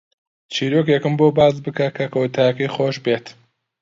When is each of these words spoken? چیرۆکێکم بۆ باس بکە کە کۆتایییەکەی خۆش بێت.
چیرۆکێکم 0.53 1.13
بۆ 1.19 1.27
باس 1.37 1.55
بکە 1.63 1.87
کە 1.97 2.05
کۆتایییەکەی 2.13 2.73
خۆش 2.75 2.95
بێت. 3.05 3.25